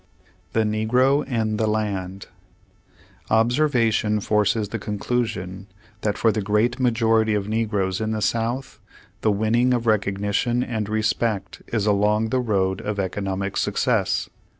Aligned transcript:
2f. 0.01 0.53
THE 0.53 0.59
UEGEO 0.87 1.21
AUD 1.31 1.59
TEE 1.59 1.63
LAND 1.65 2.25
Observation 3.29 4.19
forces 4.19 4.69
the 4.69 4.79
conclusion 4.79 5.67
that 6.01 6.17
for 6.17 6.31
the 6.31 6.41
great 6.41 6.79
majority 6.79 7.35
of 7.35 7.47
negroes 7.47 8.01
in 8.01 8.09
the 8.09 8.19
South 8.23 8.79
the 9.21 9.31
win 9.31 9.51
ning 9.51 9.73
of 9.75 9.85
recognition 9.85 10.63
and 10.63 10.89
respect 10.89 11.61
is 11.67 11.85
along 11.85 12.29
the 12.29 12.39
road 12.41 12.81
of 12.81 12.99
economic 12.99 13.55
success. 13.57 14.27